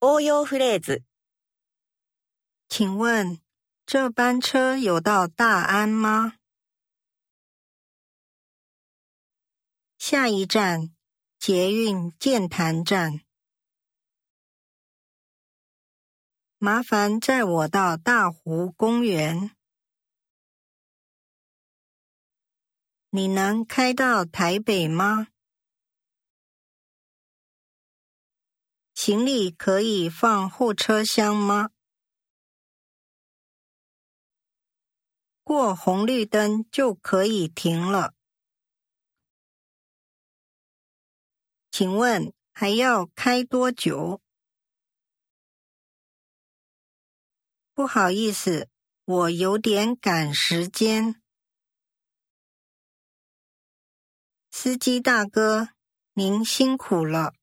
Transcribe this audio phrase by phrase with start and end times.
[0.00, 1.02] 応用フレーズ。
[2.68, 3.40] 请问
[3.86, 6.34] 这班车有到大安吗？
[9.98, 10.94] 下一站，
[11.38, 13.20] 捷运剑潭站。
[16.58, 19.50] 麻烦载我到大湖公园。
[23.10, 25.28] 你能开到台北吗？
[29.09, 31.71] 行李可以放后车厢吗？
[35.41, 38.13] 过红绿灯就可以停了。
[41.71, 44.21] 请问还要开多久？
[47.73, 48.69] 不好意思，
[49.05, 51.19] 我有点赶时间。
[54.51, 55.69] 司机大哥，
[56.13, 57.33] 您辛苦了。